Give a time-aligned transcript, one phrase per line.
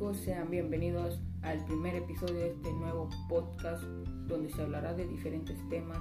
[0.00, 3.82] chicos, sean bienvenidos al primer episodio de este nuevo podcast
[4.28, 5.98] donde se hablará de diferentes temas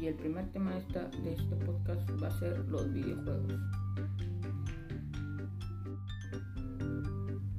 [0.00, 3.54] y el primer tema de, esta, de este podcast va a ser los videojuegos.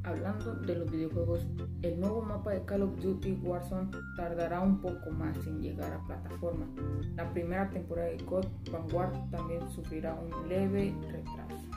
[0.03, 1.47] Hablando de los videojuegos,
[1.81, 6.05] el nuevo mapa de Call of Duty Warzone tardará un poco más en llegar a
[6.07, 6.67] plataforma.
[7.15, 11.69] La primera temporada de COD Vanguard también sufrirá un leve retraso.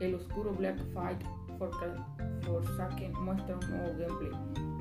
[0.00, 1.20] El oscuro Black Fight
[1.58, 4.30] Forsaken muestra un nuevo gameplay.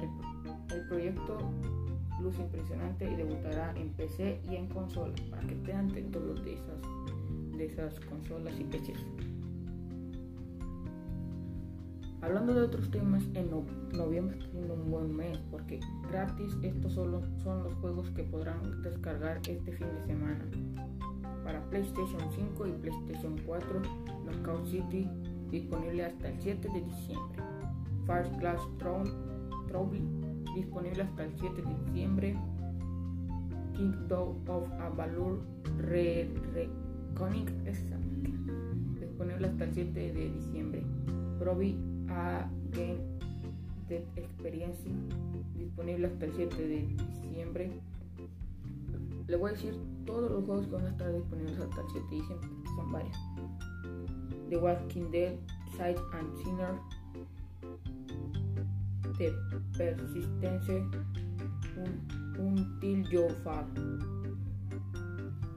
[0.02, 1.38] El, el, proyecto
[2.22, 7.58] luce impresionante y debutará en PC y en consolas para que estén atentos de esas,
[7.58, 9.05] de esas consolas y PCs.
[12.22, 13.50] Hablando de otros temas, en
[13.94, 15.80] noviembre está siendo un buen mes porque
[16.12, 20.45] gratis estos solo son los juegos que podrán descargar este fin de semana.
[21.44, 23.81] Para PlayStation 5 y PlayStation 4,
[24.25, 25.08] Knockout City
[25.52, 27.44] disponible hasta el 7 de diciembre.
[28.06, 30.02] First Class Trophy
[30.56, 32.38] disponible hasta el 7 de diciembre.
[33.75, 35.40] Kingdom of Avalur
[35.78, 37.52] Re Reconic
[39.00, 40.84] disponible hasta el 7 de diciembre.
[41.40, 41.78] Provi
[42.09, 43.18] a Game
[43.88, 44.81] Dead Experience
[45.58, 47.72] disponible hasta el 7 de diciembre.
[49.28, 49.75] Le voy a decir
[50.06, 53.18] todos los juegos que van a estar disponibles hasta el 7 de diciembre, son varios.
[54.50, 55.38] The Walking Dead,
[55.78, 56.80] Sight and Sinner,
[59.17, 59.34] The
[59.78, 60.70] Persistence,
[62.38, 63.66] Until You Fall.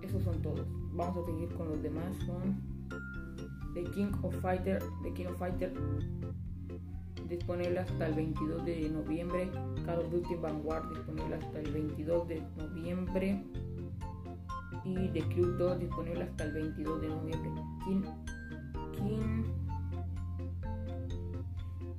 [0.02, 0.66] Esos son todos.
[0.92, 2.16] Vamos a seguir con los demás.
[2.26, 2.60] Son
[3.74, 5.72] The King of Fighter, The King of Fighter
[7.30, 9.50] disponible hasta el 22 de noviembre.
[9.86, 13.44] Call of Duty Vanguard disponible hasta el 22 de noviembre.
[14.84, 17.50] Y The Crew 2 disponible hasta el 22 de noviembre.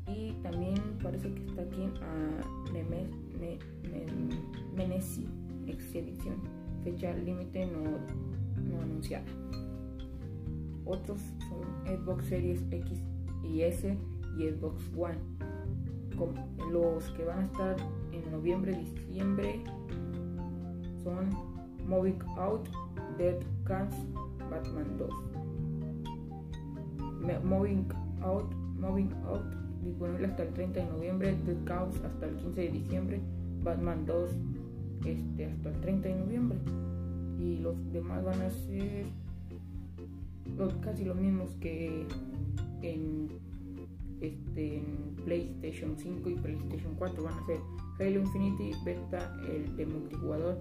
[0.08, 3.58] Y también parece que está aquí a Nemes, ne.
[6.84, 7.84] Fecha límite no,
[8.64, 9.26] no anunciada.
[10.86, 13.04] Otros son Xbox Series X
[13.44, 13.98] y S
[14.38, 15.18] y Xbox One.
[16.72, 17.76] los que van a estar
[18.12, 19.64] en noviembre, diciembre
[21.04, 21.30] son
[21.88, 22.68] Moving Out,
[23.18, 23.96] Dead Cans,
[24.50, 25.10] Batman 2.
[27.44, 27.88] Moving
[28.22, 29.44] Out, Moving Out,
[29.84, 33.22] disponible hasta el 30 de noviembre, Dead Chaos hasta el 15 de diciembre,
[33.64, 34.30] Batman 2
[35.06, 36.58] este, hasta el 30 de noviembre.
[37.40, 39.06] Y los demás van a ser
[40.82, 42.06] casi los mismos que
[42.82, 43.30] en
[44.22, 47.60] este, en PlayStation 5 y PlayStation 4 van a ser
[48.00, 50.60] Halo Infinity Beta, el de multijugador.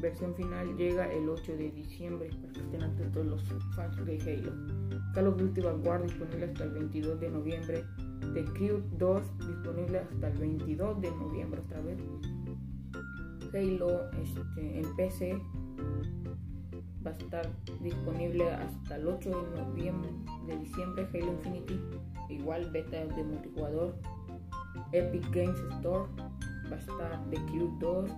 [0.00, 3.42] Versión final llega el 8 de diciembre para que estén atentos los
[3.74, 4.77] fans de Halo.
[5.14, 7.84] Call of Duty Vanguard disponible hasta el 22 de noviembre.
[8.34, 11.98] The Crew 2 disponible hasta el 22 de noviembre otra vez.
[13.54, 15.40] Halo este, en PC
[17.04, 20.10] va a estar disponible hasta el 8 de noviembre
[20.46, 21.08] de diciembre.
[21.14, 21.80] Halo Infinity
[22.28, 23.94] igual beta de multijugador.
[24.92, 26.04] Epic Games Store
[26.70, 28.10] va a estar The Crew 2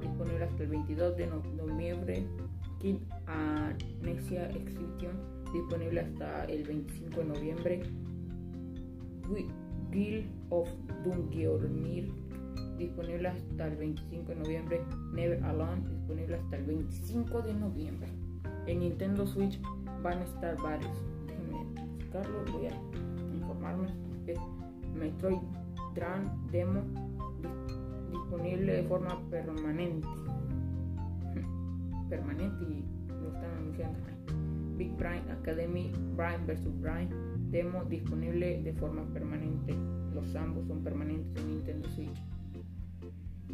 [0.00, 2.26] disponible hasta el 22 de noviembre.
[2.80, 2.96] Kid
[3.26, 7.82] Amnesia Exhibition disponible hasta el 25 de noviembre.
[9.90, 10.68] Guild of
[11.04, 12.08] Dungeoneer
[12.78, 14.80] disponible hasta el 25 de noviembre.
[15.12, 18.08] Never Alone disponible hasta el 25 de noviembre.
[18.66, 19.60] En Nintendo Switch
[20.02, 21.04] van a estar varios.
[21.26, 21.64] Déjenme
[21.98, 22.72] buscarlo, voy a
[24.94, 25.38] Metroid
[25.94, 26.82] Dread Demo
[28.10, 30.06] disponible de forma permanente.
[32.08, 34.19] permanente y lo están anunciando.
[34.80, 36.80] Big Brain Academy Brain vs.
[36.80, 37.10] Brain
[37.50, 39.76] Demo disponible de forma permanente.
[40.14, 42.22] Los ambos son permanentes en Nintendo Switch.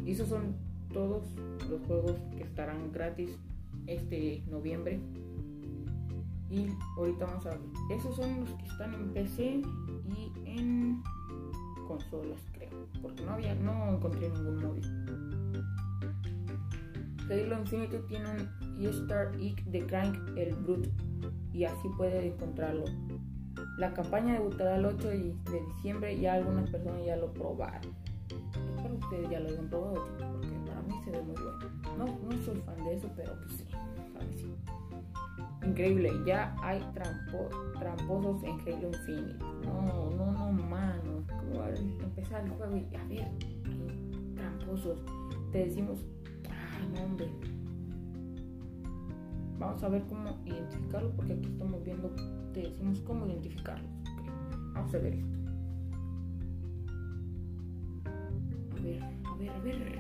[0.04, 0.54] Y esos son
[0.92, 1.24] todos
[1.68, 3.36] los juegos que estarán gratis
[3.88, 5.00] este noviembre.
[6.48, 7.60] Y ahorita vamos a ver.
[7.90, 9.62] Esos son los que están en PC
[10.06, 11.02] y en
[11.88, 12.86] consolas, creo.
[13.02, 14.84] Porque no había, no encontré ningún móvil.
[17.28, 20.88] Halo Infinity tiene un Easter egg de Crank el Brute
[21.56, 22.84] y así puede encontrarlo.
[23.78, 25.34] La campaña debutará el 8 de
[25.74, 27.92] diciembre y ya algunas personas ya lo probaron.
[28.76, 31.58] Espero ustedes ya lo hayan probado porque para mí se ve muy bueno.
[31.96, 33.64] No, no soy fan de eso, pero pues sí,
[34.12, 34.54] para sí
[35.66, 39.44] increíble, ya hay tramposos en Halo Infinite.
[39.64, 41.24] No, no, no, mano.
[42.02, 43.28] Empezar el juego y a ver,
[44.34, 44.98] tramposos.
[45.52, 46.04] Te decimos,
[49.58, 52.14] Vamos a ver cómo identificarlo porque aquí estamos viendo,
[52.52, 53.90] te decimos cómo identificarlos.
[54.74, 55.38] Vamos a ver esto.
[58.70, 59.98] A ver, a ver, a ver.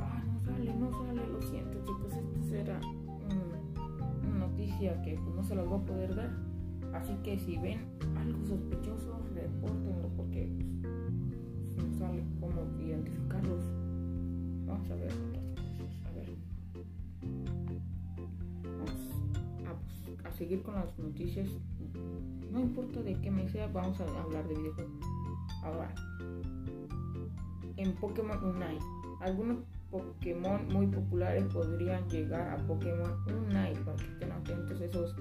[0.00, 5.44] Ah, no sale, no sale, lo siento chicos, esta será una, una noticia que no
[5.44, 6.30] se las voy a poder dar.
[6.94, 7.86] Así que si ven
[8.16, 10.50] algo sospechoso, repórtenlo porque
[14.78, 15.12] Vamos a ver.
[18.62, 21.48] Vamos a, seguir con las noticias
[22.52, 24.92] no importa de qué me sea, vamos a hablar de videojuegos.
[25.64, 25.94] Ahora,
[27.76, 28.84] en Pokémon Unite,
[29.20, 29.58] algunos
[29.90, 35.16] Pokémon muy populares podrían llegar a Pokémon Unite para que estén atentos esos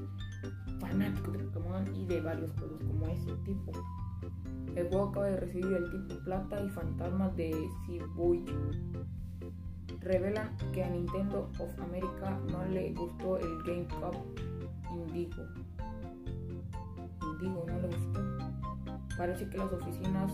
[0.80, 3.72] fanáticos de Pokémon y de varios juegos como ese tipo.
[4.76, 8.46] El juego acaba de recibir el tipo plata y fantasmas de Sibuy.
[10.02, 14.18] Revelan que a Nintendo of America no le gustó el GameCube
[14.92, 15.44] Indigo
[17.40, 18.22] digo, no le gustó.
[19.18, 20.32] Parece que las oficinas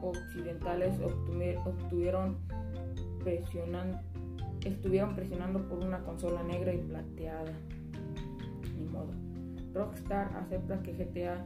[0.00, 2.36] occidentales obtuvieron
[3.22, 4.00] presionan,
[4.64, 7.52] estuvieron presionando por una consola negra y plateada.
[8.76, 9.12] Ni modo.
[9.74, 11.44] Rockstar acepta que GTA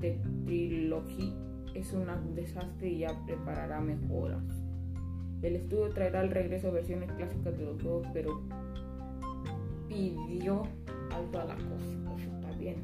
[0.00, 1.34] de Trilogy
[1.74, 4.63] es un desastre y ya preparará mejoras.
[5.44, 8.40] El estudio traerá al regreso versiones clásicas de los juegos, pero
[9.88, 10.62] pidió
[11.14, 12.16] alto a la cosa.
[12.16, 12.76] Eso está bien.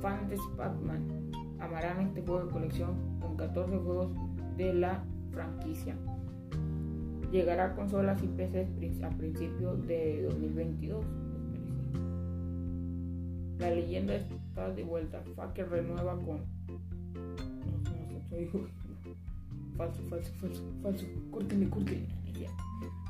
[0.00, 1.30] fans de Pac-Man
[1.60, 4.08] amarán este juego de colección con 14 juegos
[4.56, 5.96] de la franquicia.
[7.30, 11.04] Llegará a consolas y PCs a principios de 2022.
[13.58, 15.22] La leyenda está de vuelta.
[15.36, 16.40] Faker renueva con.
[19.76, 21.06] Falso, falso, falso, falso.
[21.30, 22.08] Córtenle, córtenle.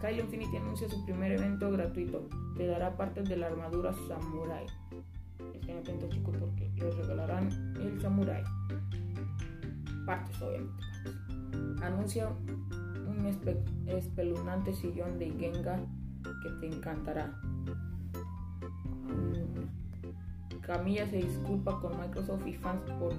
[0.00, 2.28] Kylo Infinity anuncia su primer evento gratuito.
[2.56, 4.66] Te dará partes de la armadura Samurai
[5.64, 7.48] estén atentos chicos porque les regalarán
[7.80, 8.44] el samurai.
[10.04, 10.84] Partes, obviamente.
[11.82, 13.26] Anuncia un
[13.86, 15.80] espeluznante sillón de Genga
[16.42, 17.34] que te encantará.
[20.60, 23.14] Camilla se disculpa con Microsoft y fans por,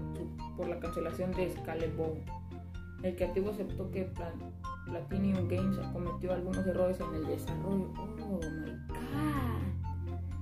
[0.57, 2.21] por la cancelación de Scalebound.
[3.03, 4.09] El creativo aceptó que
[4.85, 7.91] Platinum Games cometió algunos errores en el desarrollo.
[7.97, 9.75] Oh my god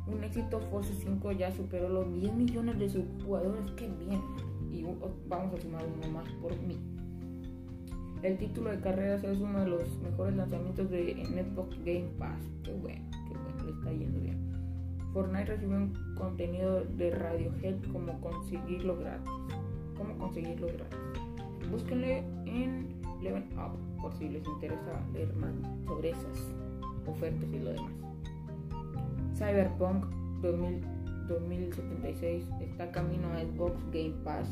[0.05, 4.21] un éxito Force 5 ya superó los 10 millones de sus jugadores, qué bien.
[4.71, 4.83] Y
[5.27, 6.77] vamos a sumar uno más por mí.
[8.21, 12.41] El título de carreras es uno de los mejores lanzamientos de Netbox Game Pass.
[12.63, 14.39] Qué bueno, qué bueno, le está yendo bien.
[15.13, 19.29] Fortnite recibe un contenido de Radiohead como conseguirlo gratis.
[19.97, 21.69] ¿Cómo conseguirlo gratis?
[21.69, 22.23] Búsquenle
[22.53, 22.87] en
[23.21, 25.53] Level Up por si les interesa leer más
[25.85, 26.55] sobre esas
[27.07, 27.91] ofertas y lo demás.
[29.35, 30.05] Cyberpunk
[30.41, 34.47] 2076 está camino a Xbox Game Pass.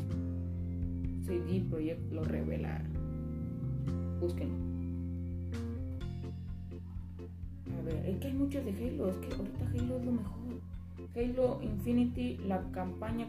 [1.26, 2.84] CD Projekt lo revelará.
[4.20, 4.56] Búsquenlo.
[7.78, 10.42] A ver, es que hay muchos de Halo, es que ahorita Halo es lo mejor.
[11.14, 13.28] Halo Infinity, la campaña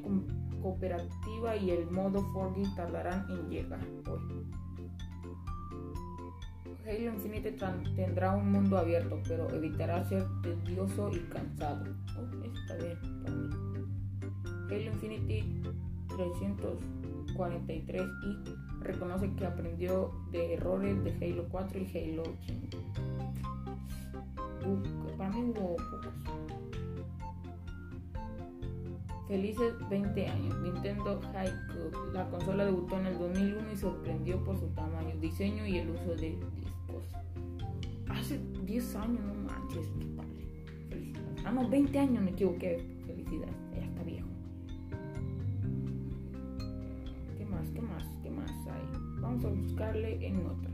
[0.62, 4.46] cooperativa y el modo Forgy tardarán en llegar hoy.
[6.86, 7.56] Halo Infinite
[7.96, 11.86] tendrá un mundo abierto, pero evitará ser tedioso y cansado.
[12.18, 13.50] Oh, está bien para mí.
[14.70, 15.62] Halo Infinity
[16.10, 22.78] 343i reconoce que aprendió de errores de Halo 4 y Halo 5.
[25.18, 26.14] para mí hubo pocos.
[29.30, 30.60] Felices 20 años.
[30.60, 32.12] Nintendo Haiku.
[32.12, 36.14] La consola debutó en el 2001 y sorprendió por su tamaño, diseño y el uso
[36.16, 36.38] de
[38.34, 40.46] hace 10 años, no manches, qué padre.
[40.90, 41.46] Felicidades.
[41.46, 42.86] Ah, no, 20 años me equivoqué.
[43.06, 44.28] Felicidades, ya está viejo.
[47.38, 47.70] ¿Qué más?
[47.70, 48.04] ¿Qué más?
[48.24, 49.22] ¿Qué más hay?
[49.22, 50.74] Vamos a buscarle en otras.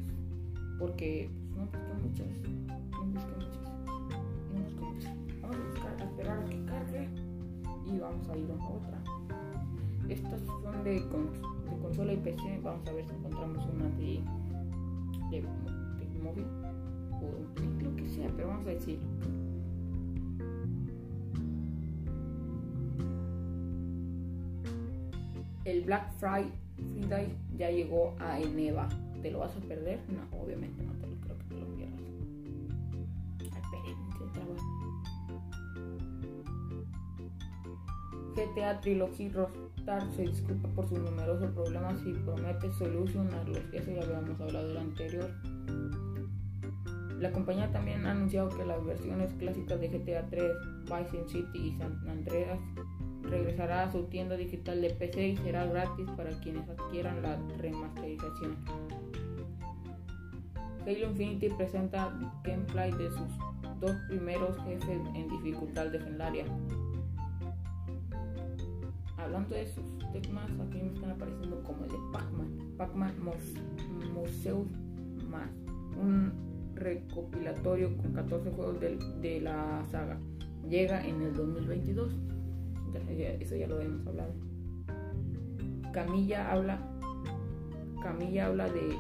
[0.78, 2.28] Porque pues, no busqué muchas.
[2.92, 5.16] No busqué muchas.
[5.42, 7.10] Vamos a buscar, esperar a que cargue.
[7.86, 9.04] Y vamos a ir a otra.
[10.08, 12.60] Estas son de, de consola y PC.
[12.64, 14.22] Vamos a ver si encontramos una de,
[15.32, 15.42] de
[16.20, 16.46] móvil
[17.82, 19.08] lo que sea, pero vamos a decirlo.
[25.66, 28.90] El Black Friday ya llegó a Eneva.
[29.22, 30.00] ¿Te lo vas a perder?
[30.10, 32.00] No, obviamente no te lo creo que te lo pierdas.
[38.36, 43.62] GTA Trilogy Rockstar se disculpa por sus numerosos problemas y promete solucionarlos.
[43.74, 45.30] Eso ya habíamos hablado del anterior.
[47.20, 50.52] La compañía también ha anunciado que las versiones clásicas de GTA 3,
[50.86, 52.60] Vice City y San Andreas
[53.24, 58.56] regresará a su tienda digital de PC y será gratis para quienes adquieran la remasterización.
[60.86, 62.12] Halo Infinity presenta
[62.44, 63.30] gameplay de sus
[63.82, 66.46] dos primeros jefes en dificultad legendaria.
[69.18, 69.84] Hablando de sus
[70.14, 73.14] temas, aquí me están apareciendo como el de Pac-Man, Pac-Man
[74.14, 74.66] Museum
[75.30, 75.50] Más,
[76.02, 76.29] un
[76.94, 80.20] recopilatorio con 14 juegos de, de la saga.
[80.68, 82.14] Llega en el 2022
[83.40, 84.34] eso ya lo hemos hablado.
[85.92, 86.80] Camilla habla,
[88.02, 88.96] Camilla habla de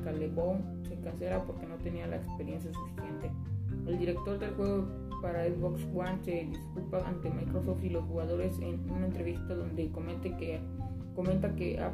[0.00, 3.30] Scalebone, se cancela porque no tenía la experiencia suficiente.
[3.86, 4.86] El director del juego
[5.22, 10.36] para Xbox One se disculpa ante Microsoft y los jugadores en una entrevista donde comenta
[10.36, 10.60] que,
[11.14, 11.92] comenta que a,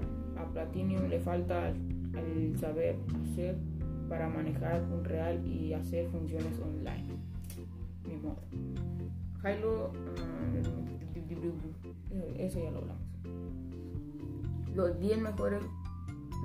[0.53, 3.57] Platinum le falta el saber hacer
[4.09, 7.07] para manejar un real y hacer funciones online.
[8.07, 8.41] Mi modo.
[9.43, 9.93] Halo,
[12.11, 13.03] uh, eso ya lo hablamos.
[14.75, 15.63] Los 10 mejores,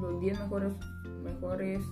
[0.01, 0.73] los 10 mejores,
[1.23, 1.83] mejores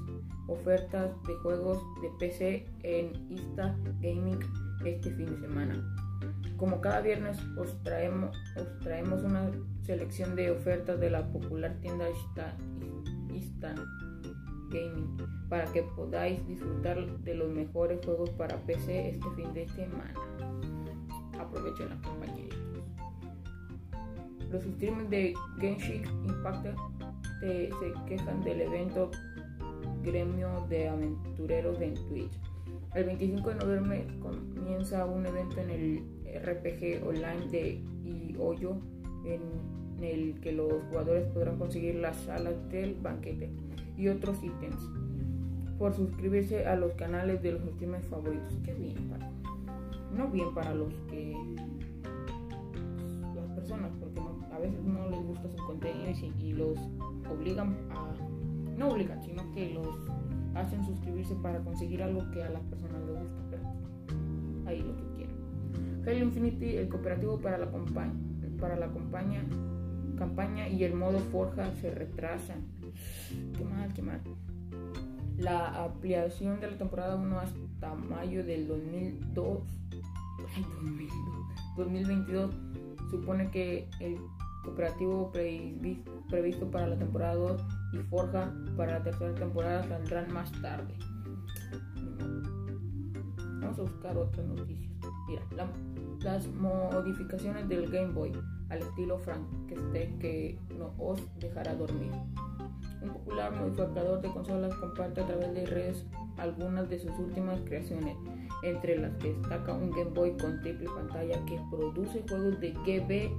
[0.47, 4.39] ofertas de juegos de PC en Insta Gaming
[4.85, 5.95] este fin de semana.
[6.57, 9.49] Como cada viernes os traemos, os traemos una
[9.83, 12.05] selección de ofertas de la popular tienda
[13.29, 13.75] Insta
[14.71, 15.17] Gaming
[15.49, 20.13] para que podáis disfrutar de los mejores juegos para PC este fin de semana.
[21.39, 22.47] Aprovechen la compañía.
[24.49, 26.67] Los streamers de Genshin Impact
[27.41, 27.71] se
[28.07, 29.11] quejan del evento
[30.03, 32.31] Gremio de Aventureros en Twitch.
[32.95, 36.03] El 25 de noviembre comienza un evento en el
[36.43, 38.77] RPG online de IOYO
[39.25, 39.41] en
[40.03, 43.49] el que los jugadores podrán conseguir las salas del banquete
[43.98, 44.89] y otros ítems
[45.77, 48.53] por suscribirse a los canales de los streamers favoritos.
[48.63, 49.31] Qué bien para.
[50.15, 51.36] No bien para los que
[53.36, 54.21] las personas, porque
[54.53, 56.77] a veces no les gusta su contenido y, los
[57.31, 58.13] obligan a,
[58.77, 59.88] no obligan, sino que los
[60.53, 63.63] hacen suscribirse para conseguir algo que a las personas les gusta, pero
[64.67, 65.36] ahí lo que quieran.
[66.05, 68.13] Halo Infinity, el cooperativo para la, compañía,
[68.60, 69.43] para la compañía,
[70.21, 72.61] campaña y el modo Forja se retrasan.
[73.57, 74.21] Qué mal, qué mal.
[75.39, 79.63] La ampliación de la temporada 1 hasta mayo del 2002,
[80.55, 80.65] ay,
[81.75, 82.51] 2022
[83.09, 84.17] supone que el
[84.63, 85.31] cooperativo
[86.29, 87.61] previsto para la temporada 2
[87.93, 90.93] y Forja para la tercera temporada saldrán más tarde.
[93.59, 94.91] Vamos a buscar otras noticias.
[95.27, 95.41] Mira,
[96.19, 98.33] las modificaciones del Game Boy
[98.71, 102.11] al estilo Frankenstein que no os dejará dormir.
[103.01, 106.05] Un popular modificador de consolas comparte a través de redes
[106.37, 108.15] algunas de sus últimas creaciones,
[108.63, 113.31] entre las que destaca un Game Boy con triple pantalla que produce juegos de GB,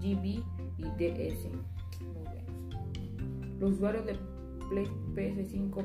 [0.00, 0.42] GB
[0.78, 1.48] y DS.
[3.60, 4.16] Los usuarios de
[5.14, 5.84] PS5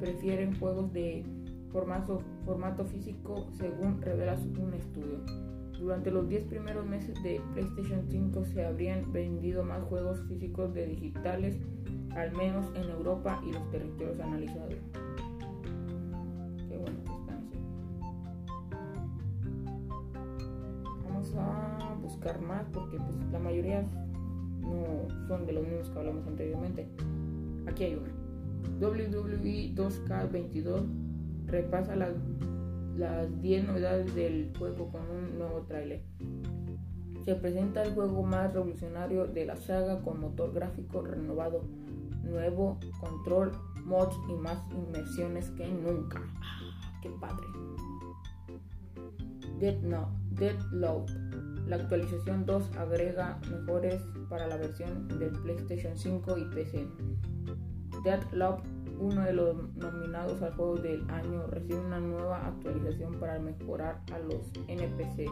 [0.00, 1.24] prefieren juegos de
[1.72, 5.45] formato, formato físico según revela un estudio.
[5.80, 10.86] Durante los 10 primeros meses de PlayStation 5 se habrían vendido más juegos físicos de
[10.86, 11.56] digitales,
[12.14, 14.74] al menos en Europa y los territorios analizados.
[16.68, 17.50] Qué bueno que están
[21.04, 23.84] Vamos a buscar más porque pues, la mayoría
[24.60, 26.86] no son de los mismos que hablamos anteriormente.
[27.66, 28.08] Aquí hay una.
[28.80, 30.84] WWE 2K22
[31.46, 32.14] repasa las,
[32.96, 36.02] las 10 novedades del juego con un nuevo tráiler.
[37.24, 41.64] Se presenta el juego más revolucionario de la saga con motor gráfico renovado,
[42.22, 43.52] nuevo control,
[43.84, 46.22] mods y más inmersiones que nunca.
[46.40, 47.46] Ah, ¡Qué padre!
[49.58, 51.06] Dead, no,
[51.66, 56.86] la actualización 2 agrega mejores para la versión del PlayStation 5 y PC.
[58.04, 58.62] Deadlock,
[58.98, 64.18] uno de los nominados al juego del año, recibe una nueva actualización para mejorar a
[64.18, 65.30] los NPC,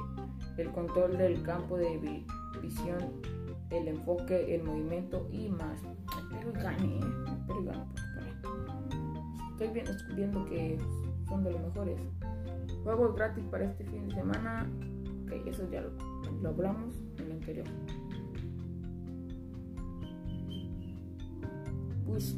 [0.59, 2.25] el control del campo de
[2.61, 2.99] visión,
[3.71, 5.81] el enfoque, el movimiento y más.
[6.33, 7.85] Espero gane, espero gane.
[9.53, 10.79] Estoy viendo que
[11.29, 12.01] son de los mejores.
[12.83, 14.69] Juegos gratis para este fin de semana.
[15.25, 15.91] Ok, eso ya lo
[16.43, 17.67] lo hablamos en el anterior.
[22.07, 22.37] Pues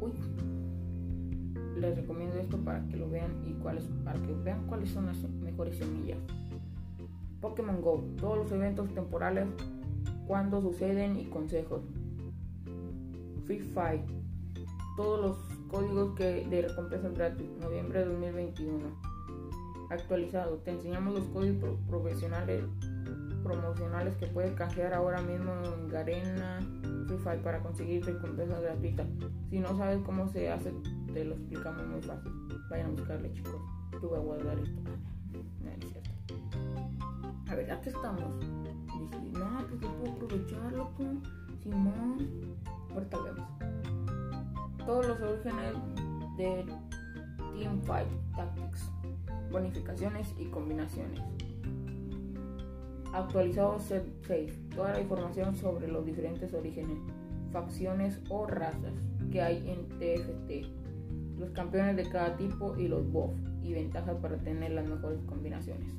[0.00, 0.12] Uy.
[1.76, 5.16] Les recomiendo esto para que lo vean y cuáles, para que vean cuáles son las
[5.42, 6.18] mejores semillas.
[7.40, 9.46] Pokémon Go, todos los eventos temporales,
[10.26, 11.80] cuándo suceden y consejos.
[13.50, 14.04] Free Fire.
[14.96, 15.36] Todos los
[15.68, 17.48] códigos que de recompensas gratis.
[17.60, 18.78] Noviembre de 2021.
[19.90, 20.58] Actualizado.
[20.58, 22.62] Te enseñamos los códigos profesionales
[23.42, 26.60] promocionales que puedes canjear ahora mismo en Garena
[27.08, 29.08] Free Fire para conseguir recompensas gratuitas.
[29.50, 30.72] Si no sabes cómo se hace,
[31.12, 32.30] te lo explicamos muy fácil.
[32.70, 33.60] Vayan a buscarle, chicos.
[34.00, 34.80] Yo voy a guardar esto.
[37.48, 38.38] A ver, ya que estamos.
[38.38, 41.20] Dice, no, pues yo puedo aprovecharlo, con
[41.64, 42.59] Simón.
[42.94, 43.48] Ahorita vemos.
[44.84, 45.74] Todos los orígenes
[46.36, 46.64] de
[47.56, 48.90] Teamfight Tactics,
[49.50, 51.20] bonificaciones y combinaciones.
[53.12, 54.70] Actualizado set 6.
[54.74, 56.98] Toda la información sobre los diferentes orígenes,
[57.52, 58.94] facciones o razas
[59.30, 64.36] que hay en TFT, los campeones de cada tipo y los buffs y ventajas para
[64.38, 65.92] tener las mejores combinaciones.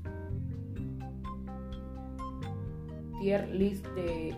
[3.19, 4.35] Tier list de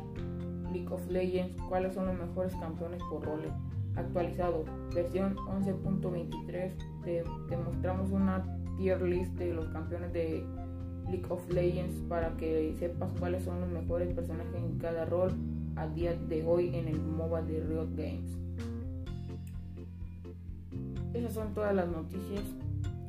[0.74, 3.52] League of Legends, cuáles son los mejores campeones por roles.
[3.96, 6.72] Actualizado, versión 11.23,
[7.04, 7.24] te,
[7.58, 8.44] mostramos una
[8.78, 10.44] tier list de los campeones de
[11.06, 15.32] League of Legends para que sepas cuáles son los mejores personajes en cada rol
[15.76, 18.38] a día de hoy en el MOBA de Riot Games.
[21.14, 22.44] Esas son todas las noticias,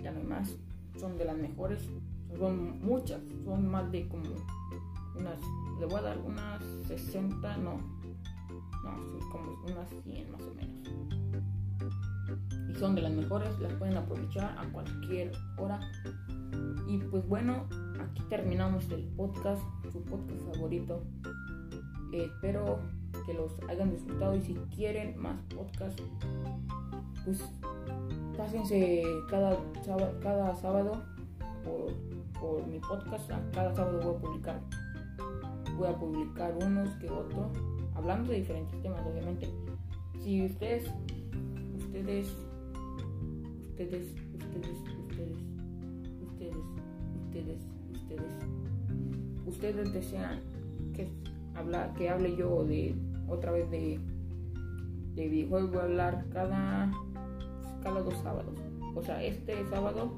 [0.03, 0.55] ya no más,
[0.98, 1.88] son de las mejores,
[2.38, 4.24] son muchas, son más de como
[5.16, 5.38] unas
[5.79, 7.77] le voy a dar unas 60, no,
[8.85, 10.88] no, como unas 100 más o menos.
[12.68, 15.81] Y son de las mejores, las pueden aprovechar a cualquier hora.
[16.88, 17.66] Y pues bueno,
[18.00, 21.03] aquí terminamos el podcast, su podcast favorito.
[22.12, 22.81] espero
[23.27, 25.98] que los hayan disfrutado y si quieren más podcast,
[27.24, 27.42] pues
[28.37, 29.57] pásense cada,
[30.20, 31.03] cada sábado
[31.64, 31.92] por,
[32.40, 33.31] por mi podcast.
[33.53, 34.61] Cada sábado voy a publicar
[35.77, 37.53] voy a publicar unos que otros,
[37.94, 39.48] hablando de diferentes temas, obviamente.
[40.22, 40.85] Si ustedes,
[41.77, 42.29] ustedes,
[43.70, 45.38] ustedes, ustedes, ustedes,
[46.22, 46.57] ustedes,
[47.27, 47.59] ustedes,
[47.92, 48.33] ustedes,
[49.46, 50.40] ustedes desean
[50.94, 51.09] que,
[51.55, 52.94] habla, que hable yo de
[53.29, 53.98] otra vez de,
[55.14, 56.92] de videojuegos, voy a hablar cada,
[57.83, 58.59] cada dos sábados.
[58.94, 60.12] O sea, este sábado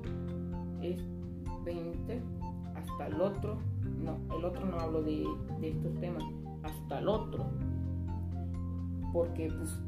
[0.83, 1.01] es
[1.65, 2.21] 20
[2.75, 3.59] hasta el otro
[4.07, 5.25] no, el otro no hablo de,
[5.63, 6.23] estos temas,
[6.63, 7.47] hasta el otro.
[9.13, 9.81] Porque pues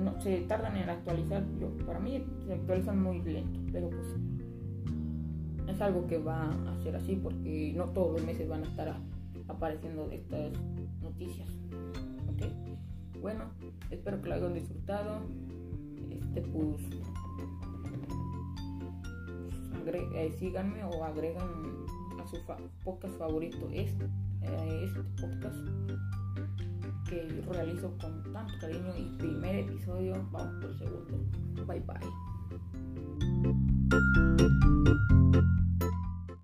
[0.00, 1.44] no, se tardan en actualizar.
[1.60, 4.06] Yo, para mí se actualizan muy lento, pero pues
[5.68, 8.96] es algo que va a ser así porque no todos los meses van a estar
[9.48, 10.52] apareciendo estas
[11.02, 11.48] noticias.
[13.20, 13.44] Bueno,
[13.90, 15.20] espero que lo hayan disfrutado.
[16.10, 16.82] Este pues,
[19.84, 21.48] pues eh, síganme o agregan
[22.26, 22.36] su
[22.84, 23.94] podcast favorito, eh,
[24.84, 25.56] este podcast
[27.08, 31.66] que realizo con tanto cariño y primer episodio, vamos por segundo.
[31.66, 32.25] Bye bye.